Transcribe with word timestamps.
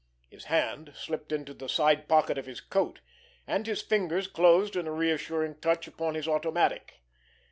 His 0.31 0.45
hand 0.45 0.93
slipped 0.95 1.31
into 1.31 1.53
the 1.53 1.69
side 1.69 2.07
pocket 2.09 2.39
of 2.39 2.47
his 2.47 2.59
coat, 2.59 3.01
and 3.45 3.67
his 3.67 3.83
fingers 3.83 4.27
closed 4.27 4.75
in 4.75 4.87
a 4.87 4.91
reassuring 4.91 5.59
touch 5.59 5.87
upon 5.87 6.15
his 6.15 6.27
automatic. 6.27 7.03